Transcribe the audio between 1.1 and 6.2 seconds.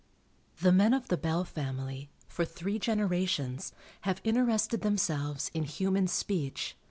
Bell family, for three generations, have interested themselves in human